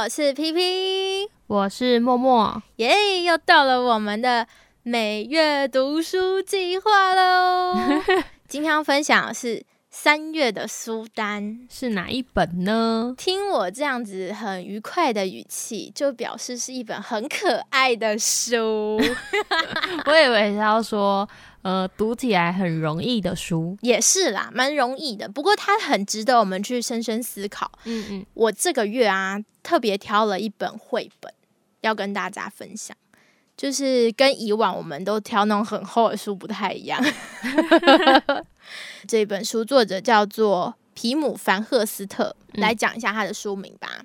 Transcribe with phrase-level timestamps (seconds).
[0.00, 4.46] 我是 P P，我是默默，耶，又到了我们的
[4.84, 7.74] 每月读书计划喽。
[8.46, 13.12] 今天要分享的是三月的书单，是哪一本呢？
[13.18, 19.00] 听我这样子很愉快的语气，就表示是一本很可爱的书。
[20.06, 21.28] 我以为是要说。
[21.62, 25.28] 呃，读起来很容易的书也是啦，蛮容易的。
[25.28, 27.70] 不过它很值得我们去深深思考。
[27.84, 31.32] 嗯嗯，我这个月啊，特别挑了一本绘本
[31.80, 32.96] 要跟大家分享，
[33.56, 37.04] 就是跟以往我们都挑那种很厚的书不太一样。
[39.06, 44.04] 这本书作者叫做皮姆凡赫斯特，来讲一下他的书名吧。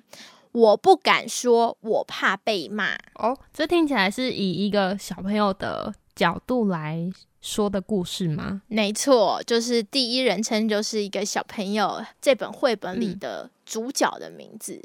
[0.52, 2.94] 我不敢说，我怕被骂。
[3.14, 7.10] 哦，这听起来是以一个小朋友的角度来。
[7.44, 8.62] 说的故事吗？
[8.68, 12.02] 没错，就是第一人称，就是一个小朋友。
[12.18, 14.80] 这本绘本里的主角的名字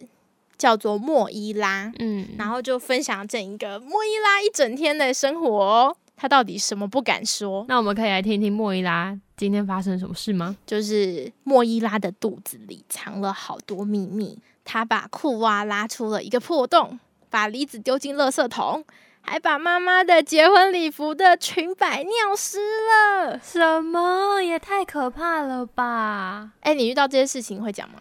[0.57, 5.95] 叫做莫伊拉，嗯，然后就分享整一个莫伊拉一整天的生活。
[6.17, 7.65] 他到底什么不敢说？
[7.69, 10.57] 那我们可以来听听莫伊拉今天发生什么事吗？
[10.65, 14.37] 就是莫伊拉的肚子里藏了好多秘密。
[14.65, 18.83] 他把裤袜拉出了一个破洞，把梨子丢进垃圾桶。
[19.29, 26.53] 还把妈妈的结婚礼服的裙摆尿湿了，什么也太可怕了吧！
[26.61, 27.99] 哎，你遇到这些事情会讲吗？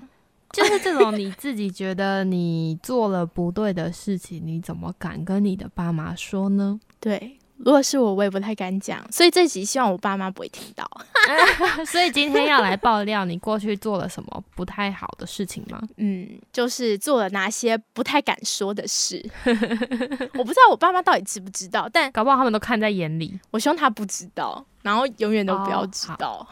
[0.50, 6.80] 就是这种你自己觉得你做了不对的事情，你怎么敢跟你的爸妈说呢？
[6.98, 7.37] 对。
[7.58, 10.88] 如果是我，我也不太敢讲，所以这集希望我爸妈不会听到。
[11.84, 15.80] 所以今天要来爆料你过去做了什么不太好的事情吗？
[15.98, 19.22] 嗯，就是做了哪些不太敢说的事。
[19.44, 23.38] 我不知道我爸妈到底知不知道，但搞不好他们都看在眼里。
[23.50, 26.46] 我希望他不知道，然后永远都不要知道。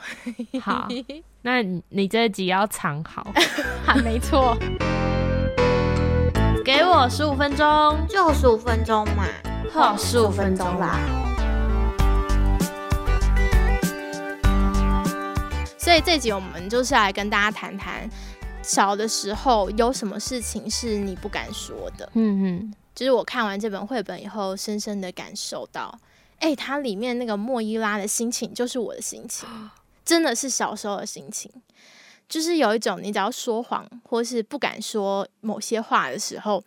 [0.61, 0.89] 好，
[1.43, 3.33] 那你这集要藏好。
[3.87, 4.57] 好，没错。
[6.65, 9.25] 给我十五分钟，就十五分钟嘛。
[9.73, 10.99] 好，十五分钟啦。
[15.79, 18.09] 所以这集我们就是来跟大家谈谈，
[18.63, 22.09] 小的时候有什么事情是你不敢说的。
[22.15, 25.97] 嗯嗯，就是我看完这本绘本以后，深深的感受到，
[26.39, 29.49] 哎，它里面那个莫伊拉的心情就是我的心情，
[30.05, 31.51] 真的是小时候的心情，
[32.29, 36.65] 就是有一种你只要说谎或是不敢说某些话的时候，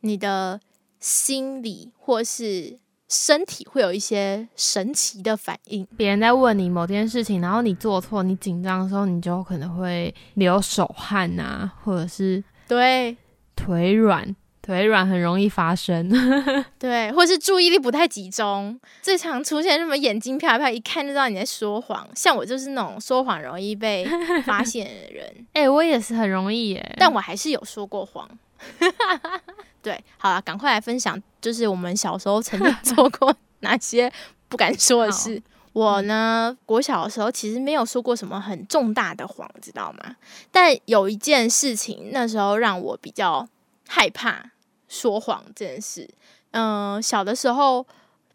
[0.00, 0.60] 你的。
[1.06, 2.76] 心理或是
[3.08, 5.86] 身体会有一些神奇的反应。
[5.96, 13.16] 别人在问你某件事情，然后你做错，你紧张的时候，你就可能会流手汗啊，或者是对
[13.54, 16.10] 腿软，腿软很容易发生。
[16.76, 22.04] 对，或是注意力不太集中，最常出现什么眼睛飘飘，一看就知道你在说谎。
[22.16, 24.04] 像我就是那种说谎容易被
[24.44, 25.32] 发现的人。
[25.54, 28.28] 哎，我也是很容易耶，但我还是有说过谎。
[29.82, 34.12] 对，好了，赶快来分享，就是我们小时候曾经 做过哪些
[34.48, 35.42] 不敢说的事。
[35.72, 40.16] 我呢，国小的时候其实没有说过什么很重大的谎，知道吗？
[40.50, 43.46] 但有一件事情，那时候让我比较
[43.86, 44.52] 害怕
[44.88, 46.08] 说谎这件事。
[46.52, 47.86] 嗯，小的时候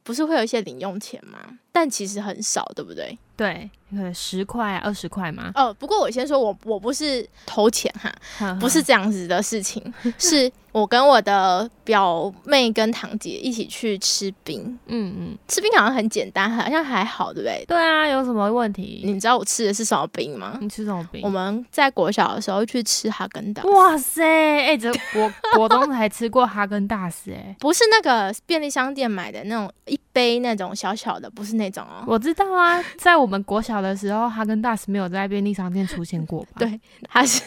[0.04, 1.40] 不是会有一些零用钱吗？
[1.72, 3.18] 但其实很少，对不对？
[3.38, 5.52] 对，可能十块、二十块嘛？
[5.56, 10.52] 哦，不过我先说，我我不是偷钱哈， 不是这样子的事情，是。
[10.74, 17.66] 我跟我的表妹跟堂姐一起去吃冰，嗯嗯，吃冰好像很简单，好像还好，对不对？
[17.68, 19.02] 对啊，有什么问题？
[19.04, 20.58] 你知道我吃的是什么冰吗？
[20.62, 21.22] 你吃什么冰？
[21.26, 23.68] 我们在国小的时候去吃哈根达斯。
[23.70, 32.04] 哇塞，哎，这国国中才吃过哈根达斯，哎，不是那个便利商店买的那种一杯那种小小的，不是那种哦。
[32.08, 36.48] 我知道啊，在我们国小的时候，哈根达斯没有在便利商店出现过吧？
[36.60, 36.80] 对，
[37.10, 37.44] 它是。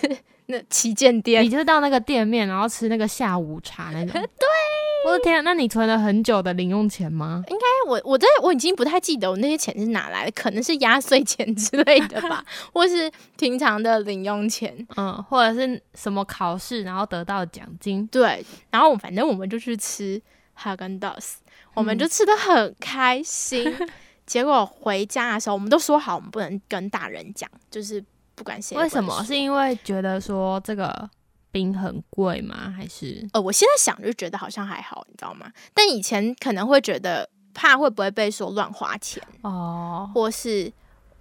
[0.47, 4.09] 那旗舰店，你就是到那个店面，然后吃那个下午茶那种。
[4.13, 4.47] 对，
[5.07, 7.43] 我的天，啊那你存了很久的零用钱吗？
[7.49, 18.07] 应该我我在我已经不太记得我那些钱是哪来的，可能是压岁钱之类的吧， 或是平常的零用钱，嗯，或者是什么考试然后得到奖金。
[18.09, 20.21] 对，然后反正我们就去吃
[20.53, 21.39] 哈根达斯，
[21.75, 23.75] 我们就吃的很开心。
[24.27, 28.05] 结果回家的时候，我们都说好，我们不能跟大人讲，就是。
[28.37, 29.23] 不管谁，为什么？
[29.23, 31.09] 是因为觉得说这个
[31.53, 32.75] 冰很贵吗？
[32.77, 35.49] 还是呃，我现在想就觉得好像还好，你知道吗？
[35.73, 40.73] 但以前可能会觉得怕会不会被说乱花钱哦，或是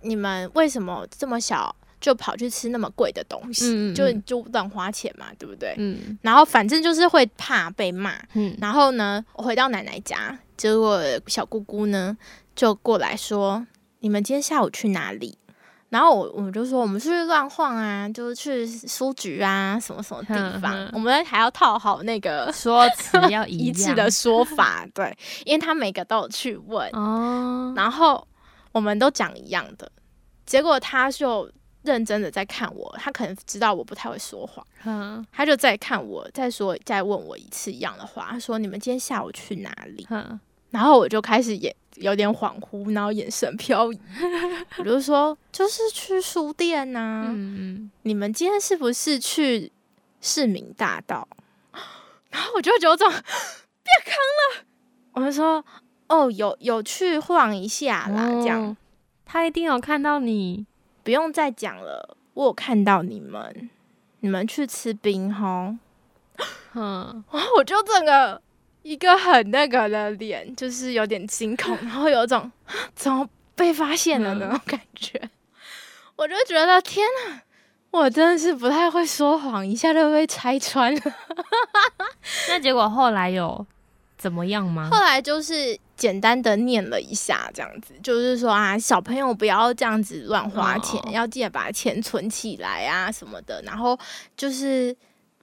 [0.02, 5.74] 你们为什么这么小就跑去吃那么贵的东西，就就乱花钱嘛，对不对？
[5.78, 6.20] 嗯。
[6.22, 8.54] 然后反正就是会怕被骂，嗯。
[8.60, 12.18] 然后呢，我回到奶奶家，结果小姑姑呢
[12.54, 13.66] 就过来说
[14.02, 15.38] ：“你们今天下午去哪里？”
[15.88, 25.16] 然后我我们就说我们出去乱晃啊，就是去书局啊，什么什么地方，我们还要套好那个说辞要一致 的说法，对，
[25.46, 28.28] 因为他每个都有去问哦，然后
[28.74, 29.90] 我们都讲一样的，
[30.46, 31.48] 结果他就
[31.84, 40.08] 认真的在看我，他可能知道我不太会说谎，嗯，他就再看我，再说再问我一次一样的话，他说你们今天下午去哪里？
[40.10, 40.40] 嗯，
[40.72, 41.76] 然后我就开始眼。
[41.98, 44.00] 有点恍惚，然后眼神飘移。
[44.80, 47.26] 我就说，就是去书店呐。
[47.28, 47.92] 嗯嗯。
[48.02, 49.72] 你们今天是不是去
[50.20, 51.28] 市民大道？
[52.32, 53.22] 然后我就有种变
[54.06, 54.66] 坑了。
[55.12, 55.64] 我就说，
[56.08, 58.28] 哦，有有去晃一下啦。
[58.42, 58.76] 这样，
[59.24, 60.66] 他一定有看到你，
[61.04, 62.18] 不用再讲了。
[62.34, 63.70] 我有看到你们，
[64.22, 65.78] 你们去吃冰哈。
[66.74, 67.24] 嗯。
[67.32, 68.42] 然后我就整个。
[68.84, 72.52] 一个很那个的脸，就是有点惊恐，然后有种
[72.94, 75.30] 怎么被发现了那种感觉。
[76.18, 77.40] 我就觉得天呐，
[77.92, 81.02] 我真的是不太会说谎，一下就被拆穿了。
[82.50, 83.66] 那结果后来有
[84.18, 84.90] 怎么样吗？
[84.92, 93.62] 后来就是简单的念了一下，这样子，就是说啊，小朋友不要这样子乱花钱，要记得把钱存起来啊什么的。
[93.62, 93.98] 然后
[94.36, 94.94] 就是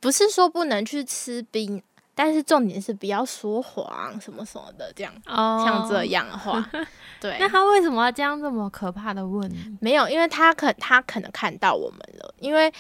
[0.03, 1.83] 不是说不能去吃冰。
[2.13, 6.63] 但是重点是不要说谎什么什么的，这样像这样的话，
[7.19, 7.39] 对。
[7.41, 9.51] 那他为什么要这样这么可怕的问？
[9.81, 12.71] 没有，因为他可他可能看到我们了，因为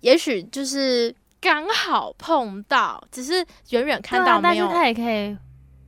[0.00, 4.66] 也许就是刚好碰到，只是远远看到没有。
[4.66, 5.34] 但是他也可以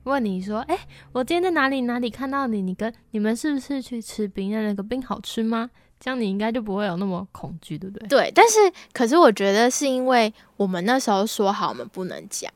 [0.05, 0.77] 问你说：“哎，
[1.11, 2.61] 我今天在哪里哪里看到你？
[2.61, 4.51] 你跟你们是不是去吃冰？
[4.51, 8.07] 那那个冰好吃吗？”这样你应该就不会有那么恐惧，对不对？
[8.07, 8.31] 对。
[8.35, 8.57] 但是
[8.91, 12.51] 可是我觉得是因为我们那时候说好，我们不能讲。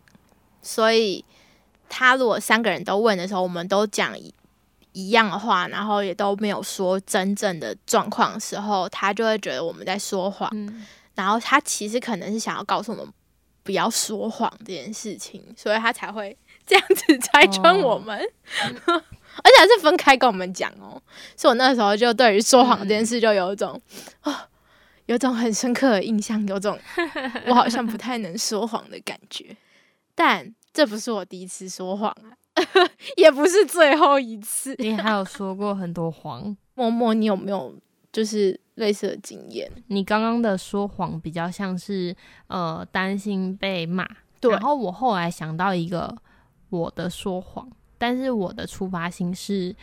[0.62, 1.24] 所以，
[1.88, 4.32] 他如果三个人都问的时候，我们都讲一
[4.92, 10.52] 一样的话，然后也都没有说真正的状况的时候，他就会觉得我们在说谎。
[11.16, 13.08] 然后他其实可能是想要告诉我们
[13.64, 16.38] 不要说谎这件事情，所以他才会
[16.70, 18.16] 这样子拆穿我们，
[18.86, 21.02] 而且还是分开跟我们讲哦。
[21.36, 23.82] 所以我那时候就对于说谎这件事就有一种
[24.22, 24.48] 啊，
[25.08, 26.78] 有种很深刻的印象，有种
[27.48, 29.58] 我好像不太能说谎的感觉。
[30.14, 32.38] 但这不是我第一次说谎啊，
[33.18, 34.76] 也不是最后一次。
[34.78, 37.74] 你还有说过很多谎，默默，你有没有
[38.14, 39.72] 就是类似的经验？
[39.88, 42.16] 你刚刚的说谎比较像是
[42.48, 44.08] 呃担心被骂，
[44.42, 46.16] 然后我后来想到一个
[46.70, 47.68] 我的说谎，
[47.98, 49.76] 但是我的出发心是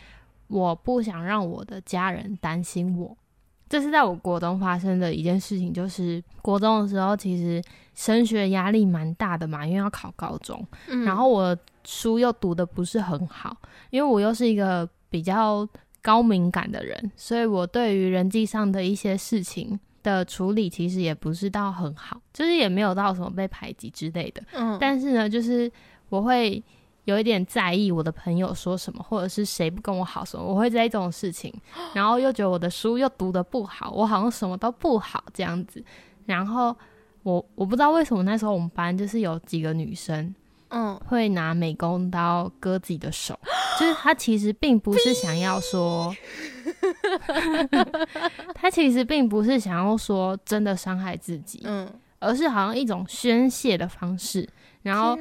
[0.47, 3.15] 我不想让我的家人担心我。
[3.69, 7.61] 这是在我国中发生的一件事情，就是国中的时候，其实
[7.93, 10.65] 升学压力蛮大的嘛，因为要考高中，
[11.05, 13.57] 然后我书又读的不是很好，
[13.89, 15.67] 因为我又是一个比较
[16.01, 24.41] 高敏感的人，所以我对于人际上的一些事情的处理，其实也不是到很好，就是也没有到什么被排挤之类的。
[24.53, 25.69] 嗯，但是呢，就是
[26.07, 26.63] 我会。
[27.07, 31.53] 有一点在意我的朋友说什么，或者是谁不跟我好什么，我会在意这种事情，
[31.95, 35.81] 然后又觉得我的书又读的不好，我好像什么都不好这样子。
[36.25, 36.75] 然后
[37.23, 40.35] 我我不知道为什么那时候我们班就是有几个女生，
[40.67, 43.39] 嗯，会拿美工刀割自己的手，
[43.79, 46.13] 就是她其实并不是想要说，
[48.53, 51.89] 她其实并不是想要说真的伤害自己，嗯，
[52.19, 54.45] 而是好像一种宣泄的方式，
[54.81, 55.17] 然后。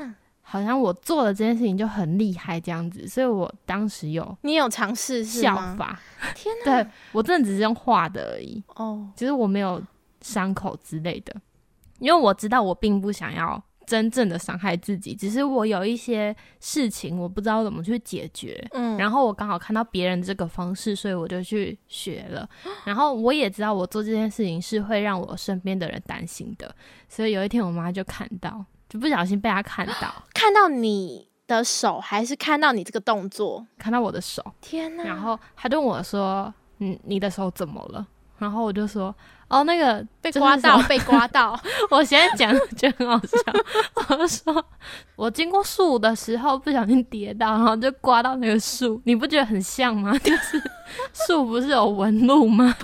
[0.48, 6.00] 好像我做了这件事情就很厉害这样子，所以我当时有你有尝试效法，
[6.36, 6.82] 天哪！
[6.84, 9.82] 对我真的只是用画的而已哦，其实我没有
[10.22, 11.34] 伤口之类的，
[11.98, 22.48] 因为我知道我并不想要真正的伤害自己，只是我有一些事情我不知道怎么去解决，嗯，然后我刚好看到别人这个方式，所以我就去学了，
[22.86, 26.72] 然后我也知道我做这件事情是会让我身边的人担心的，
[27.08, 28.64] 所以有一天我妈就看到。
[28.96, 33.66] 就不小心被他看到， 看到你的手，还是看到你这个动作？
[33.78, 35.04] 看到我的手，天哪！
[35.04, 38.06] 然后他就问我说：“嗯，你的手怎么了？”
[38.38, 39.14] 然后我就说
[39.48, 41.58] ：“哦，那个被刮到，被刮到。
[41.90, 43.38] ”我现在讲觉得很好笑。
[44.08, 44.66] 我就说
[45.16, 50.16] ：“我经过树的时候不小心跌倒，然后就刮到那个树，你不觉得很像吗？
[50.20, 50.62] 就是
[51.12, 52.74] 树不是有纹路吗？”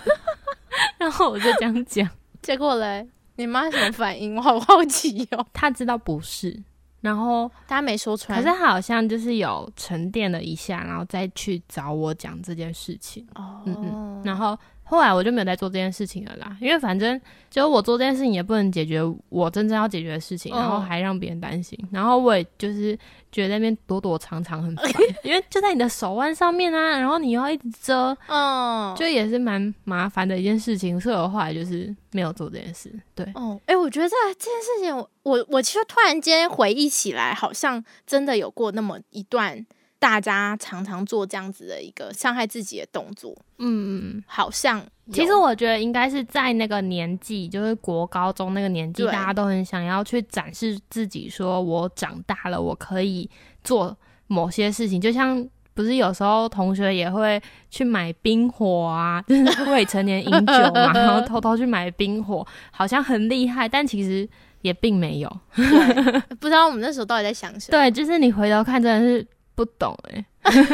[0.97, 2.09] 然后我就这样讲，
[2.40, 3.07] 结果嘞。
[3.43, 4.35] 你妈什么反应？
[4.37, 5.47] 我好好奇哦。
[5.53, 6.59] 他知道不是，
[7.01, 13.27] 然后他没说出来，可是他好像就是有沉淀了一下，然后再去找我讲这件事情。
[13.35, 14.23] 哦，嗯嗯。
[14.25, 14.57] 然后
[14.93, 17.19] 后来我就没有再做这件事情了啦，因为反正
[17.49, 22.95] 就我做这件事情也不能解决我真正要解决的事情，然后还让别人担心，然后我也就是
[23.33, 24.93] 觉得那边躲躲藏藏很烦，
[25.25, 32.93] 因为就在你的手腕上面啊，然后你又要一直遮，嗯，就也是蛮麻烦的一件事情，所以我后来就是没有做这件事。
[33.15, 39.65] 对，哦，哎，我觉得这这件事情，我我其实突然间回忆起来，好像真的有过那么一段。
[40.03, 53.31] 大家常常做这样子的一个伤害自己的动作，嗯，好像其实我觉得应该是在那个年纪，就是国高中那个年纪，大家都很想要去展示自己，说我长大了，我可以
[53.63, 55.01] 做某些事情。
[55.01, 57.41] 就像不是有时候同学也会
[57.71, 64.29] 去买冰火啊，就是 未成年饮酒嘛，然后偷偷去买冰火，好像很厉害，但其实
[64.63, 65.41] 也并没有。
[66.41, 67.79] 不知道我们那时候到底在想什么？
[67.79, 69.25] 对，就是你回头看，真的是。
[69.55, 70.25] 不懂哎，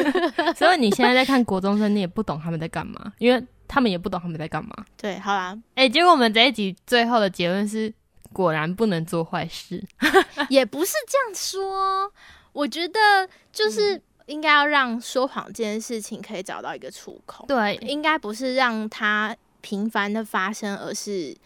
[0.56, 4.70] 所以你现在在看国中生，你也不懂他们在干嘛，因为他们也不懂他们在干嘛。
[4.96, 7.92] 对，好啦，哎，结果我们这一集最后的结论是，
[8.32, 9.84] 果然不能做坏事，
[10.48, 12.12] 也不是这样说。
[12.52, 17.44] 我觉得就是应该要让说谎这件事情可以找到一个出口。
[17.46, 21.36] 对，应该不是让它频繁的发生，而是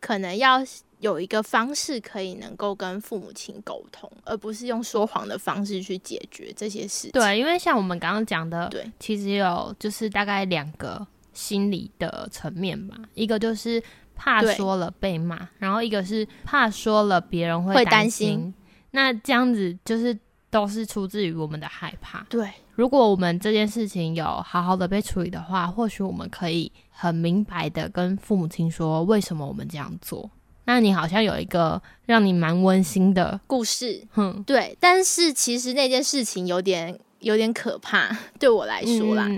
[0.00, 0.60] 可能要。
[1.02, 7.10] 有一个方式可以能够跟父母亲沟通，而不是用说谎的方式去解决这些事。
[7.10, 13.82] 对，因为像我们刚刚讲的，对，其实有就是大概两个心理的层面吧，一个就是
[14.14, 18.54] 怕说了被骂，然后一个是怕说了别人会担心。
[18.92, 20.16] 那这样子就是
[20.50, 22.24] 都是出自于我们的害怕。
[22.28, 30.30] 对，如果我们这件事情有好好的被处理的话，或许我们可以很明白的跟父母亲说为什么我们这样做。
[30.72, 39.30] 那你好像有一个让你蛮温馨的故事，嗯，对，但是其实那件事情有点有点可怕， 对我来说啦，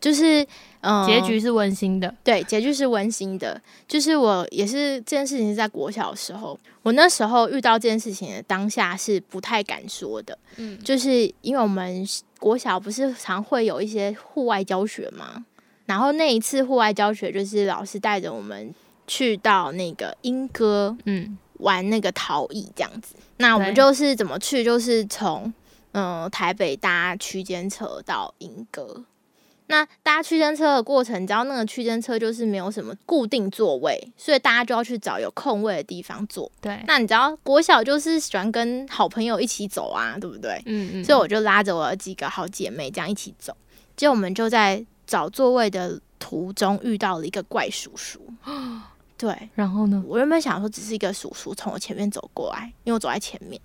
[0.00, 0.44] 就是
[0.80, 12.04] 嗯，结局是温馨的，对，结局是温馨的，就是我也是这件事情是在国小的时候，我那时候遇到这件事情的当下是不太敢说的，嗯，就是因为我们
[12.40, 15.44] 国小不是常会有一些户外教学嘛，
[15.86, 18.74] 然后那一次户外教学就是老师带着我们。
[19.10, 23.16] 去到那个莺歌，嗯，玩那个陶艺这样子。
[23.38, 24.62] 那我们就是怎么去？
[24.62, 25.52] 就是从
[25.90, 29.04] 嗯台北搭区间车到莺歌。
[29.66, 36.48] 那搭区间车的过程，你知道那个区间车就是没有什么固定座位，所以大家就要去找有空位的地方坐。
[36.60, 36.78] 对。
[36.86, 40.62] 那你知道国小就是喜欢跟好朋友一起走啊，对不对？
[40.66, 41.04] 嗯嗯。
[41.04, 43.56] 所以我就拉着我几个好姐妹这样一起走。
[43.96, 48.20] 结果我们就在找座位的途中遇到了一个怪叔叔。
[49.20, 50.02] 对，然后呢？
[50.06, 53.60] 我原本想说只是一个叔叔从我前面走过来，因为我走在前面。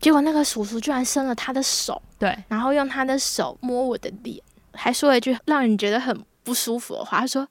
[0.00, 7.20] 结果那个叔叔居然伸了他的手，对，然后用他的手摸我的脸，还说了一句让人觉得很不舒服的话。
[7.20, 7.46] 他说：“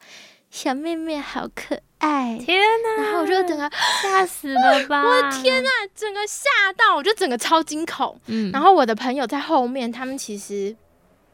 [0.52, 2.60] 小妹妹好可爱。”天
[2.98, 3.04] 哪！
[3.04, 3.72] 然后我就整个
[4.04, 5.02] 吓死了吧！
[5.02, 8.20] 我的天哪，整个吓到，我就整个超惊恐。
[8.26, 10.76] 嗯，然后我的朋友在后面，他们其实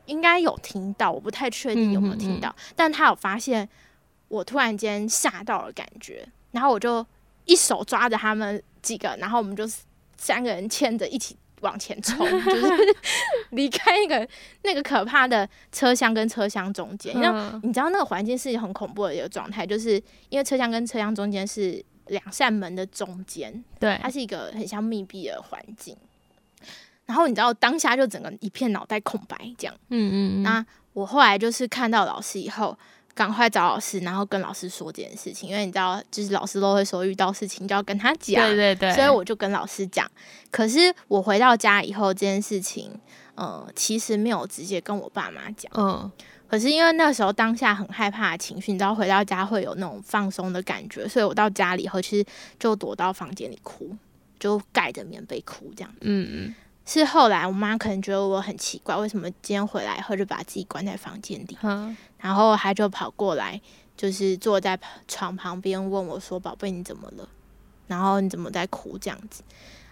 [0.06, 3.68] 应该有听到，我不太确定有没有听到，但他有发现。
[4.30, 7.06] 我突然间吓到了，感觉，然后我就
[7.46, 9.64] 一手抓着他们几个，然后我们就
[10.18, 12.96] 三个人牵着一起往前冲， 就是
[13.52, 14.28] 离开那个
[14.64, 17.18] 那个可怕的车厢跟车厢中间。
[17.22, 25.96] 那你知道那个环境是很恐怖的一个状态，就是因为车厢跟车厢中间是两扇门的中间，对，它是一个很像密闭的环境。
[27.06, 30.44] 然后你知道当下就整个一片脑袋空白，这样，嗯嗯。
[30.44, 32.78] 那我后来就是看到老师以后。
[33.18, 40.08] 赶快找老师，然后跟老师说这件事情，因为你知道，就是老师都会说遇到事情就要跟他讲，对对对，所以我就跟老师讲。
[40.52, 42.92] 可是我回到家以后，这件事情，
[43.34, 46.12] 呃，其实没有直接跟我爸妈讲，嗯。
[46.48, 52.26] 可是因为那时候当下很害怕的情绪，你知道，回到家会有那种放松的感觉，所以我到家里以后，其实
[52.60, 53.94] 就躲到房间里哭，
[54.40, 55.92] 就盖着棉被哭这样。
[56.02, 56.56] 嗯嗯。
[56.88, 61.58] 是后来我妈可能觉得我很奇怪，为什么今天回来以后就把自己关在房间里？
[62.17, 63.60] 然后她就跑过来，
[63.98, 67.27] 就是坐在床旁边问我说：“宝贝，你怎么了？
[67.88, 69.44] 然后你怎么在哭这样子？”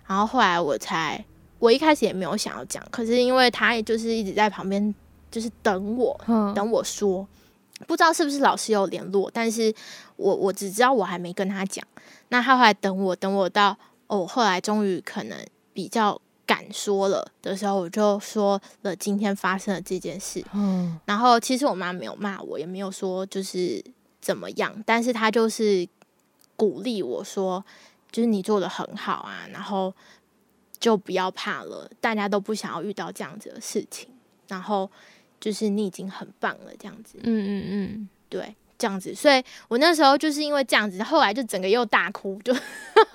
[0.07, 1.23] 然后后来我才，
[1.59, 4.95] 我一开始也没有想要讲，可是因为她也就是一直在旁边，
[5.29, 6.17] 就是等我，
[6.55, 7.27] 等我说，
[7.87, 9.75] 不知道是不是老师有联络，但是
[10.15, 11.85] 我我只知道我还没跟他讲。
[12.29, 15.37] 那他后来等我，等我到哦，后来终于可能
[15.73, 16.21] 比较。
[16.45, 20.43] 敢说了的时候，我就说了今天发生的这件事。
[20.53, 23.83] 嗯，然后其实我妈没有骂我，也没有说就是
[24.21, 25.87] 怎么样，但是她就是
[26.55, 27.63] 鼓励我说，
[28.11, 29.93] 就是你做的很好啊，然后
[30.79, 34.09] 就不要怕了，大家都不想要遇到这样子的事情，
[34.47, 34.89] 然后
[35.39, 37.17] 就是你已经很棒了，这样子。
[37.23, 38.55] 嗯嗯嗯，对。
[38.77, 42.53] 这样子，所以我那时候就是因为这样子，后来就整个又大哭，就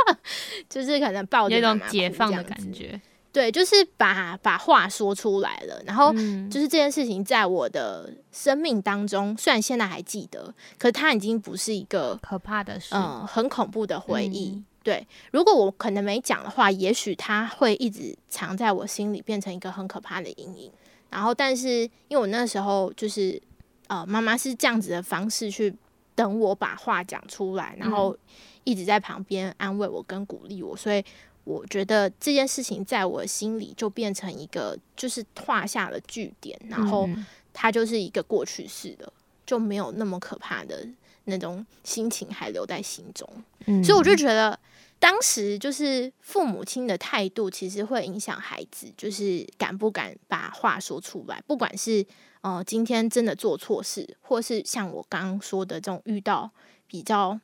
[0.70, 2.98] 就是可能抱着那种解放的感觉。
[3.32, 14.60] 对，就是把把话说出来了，然后就是这件事情在我的生命当中，虽然现在还记得，可是它已经不是一个可怕的事，嗯，很恐怖的回忆。
[14.82, 20.72] 对，如果我可能没讲的话，也许它会一直藏在我心里，变成一个很可怕的阴影。
[21.08, 23.40] 然后，但是因为我那时候就是
[23.86, 25.72] 呃，妈妈是这样子的方式去
[26.16, 28.16] 等我把话讲出来，然后
[28.64, 31.04] 一直在旁边安慰我跟鼓励我，所以。
[31.44, 37.08] 我觉得这件事情在我心里就变成一个，就是画下了句点，然后
[37.52, 39.12] 它就是一个过去式的，
[39.46, 40.86] 就没有那么可怕的
[41.24, 43.28] 那种心情还留在心中。
[43.82, 44.56] 所以我就觉得，
[44.98, 51.42] 当时就是父母亲的态度，其实会影响孩子，就是敢不敢把话说出来。
[51.46, 52.04] 不管是
[52.42, 56.50] 呃今天真的做错事，或是像我刚刚说的这种遇到
[56.86, 57.40] 比较。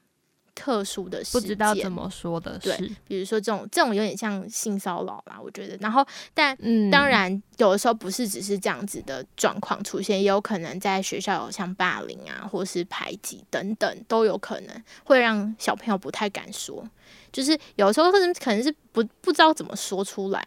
[0.57, 5.77] 特殊的事，不知道怎么说的对，比如说这种这种有点像性骚扰啦，我觉得。
[5.81, 6.57] 然后，但
[6.91, 16.83] 当然有的时候不是只是这样子的状况出现，也有可能在学校有像霸凌啊，或是排挤等等，都有可能会让小朋友不太敢说。
[17.31, 20.43] 就是有时候可能可能是不不知道怎么说出来，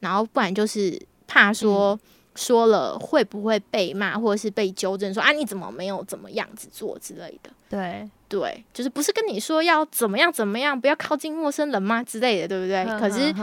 [0.00, 2.00] 然后不然就是怕说。
[2.36, 5.12] 说了会不会被骂，或者是被纠正？
[5.12, 7.50] 说啊，你怎么没有怎么样子做之类的？
[7.68, 12.84] 对对，就是不是跟你说要怎么样怎么样，不要靠近陌生人吗之类的，对不对？
[13.00, 13.34] 可是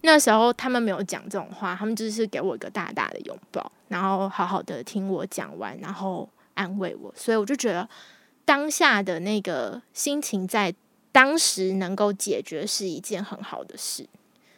[0.00, 7.14] 那时候他们没有讲这种话，他们就是给我一个大大的拥抱，然后好好的听我讲完，然后安慰我。
[7.16, 7.88] 所以我就觉得
[8.44, 10.74] 当下的那个心情，在
[11.12, 14.04] 当时能够解决是一件很好的事。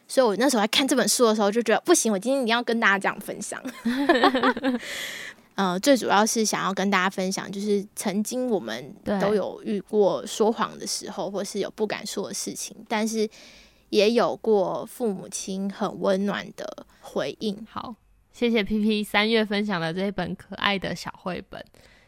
[0.07, 3.61] 所以我那时候在看这本书的时候，就觉得不行，我今天一定要跟大家这样分享。
[5.55, 13.27] 呃，最主要是想要跟大家分享，就是曾经我们都有遇过说谎的时候，或是有不敢说的事情，但是
[13.89, 17.65] 也有过父母亲很温暖的回应。
[17.69, 17.95] 好，
[18.33, 21.63] 谢谢 P P 三月分享的这一本可爱的小绘本，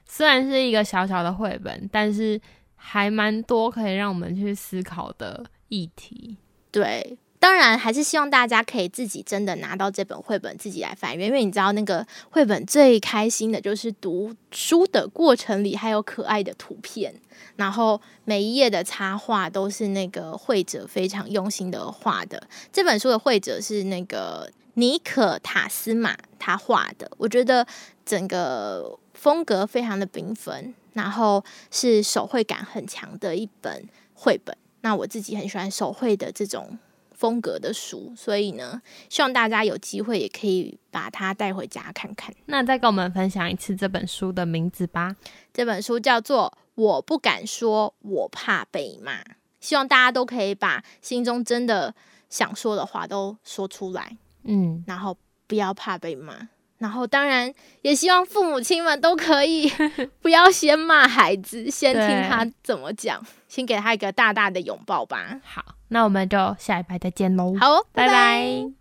[0.05, 2.39] 虽然是一个小小的绘本，但是
[2.75, 6.35] 还蛮多可以让我们去思考的议题。
[6.69, 7.17] 对。
[7.39, 11.27] 当然，还是希望大家可以自己真的拿到这本绘本，自己来翻阅。
[11.27, 17.13] 因为你知道，那个绘本最开心的就是读书的过程里还有可爱的图片，
[17.55, 22.41] 然后每一页的插画都是那个绘者非常用心的画的。
[22.73, 27.65] 这本书的绘者是那个尼可塔斯马他画的，我觉得
[28.03, 34.57] 整个风格非常的缤纷，然后是手绘感很强的一本绘本。
[34.81, 36.79] 那我自己很喜欢手绘的这种。
[37.17, 42.31] 风格的书，所以呢，希望大家有机会也可以把它带回家看看。
[42.45, 45.15] 那再跟我们分享一次这本书的名字吧。
[45.51, 49.21] 这本书叫做《我不敢说，我怕被骂》。
[49.59, 51.93] 希望大家都可以把心中真的
[52.29, 56.49] 想说的话都说出来，嗯，然后不要怕被骂。
[56.77, 57.51] 然后，当然
[57.81, 59.67] 也希望父母亲们都可以
[60.21, 65.41] 不要先骂孩子，先听他怎么讲，先给他一个大大的拥抱吧。
[65.43, 65.76] 好。
[65.89, 67.55] 那我们就下一排再见喽！
[67.59, 68.76] 好，拜拜。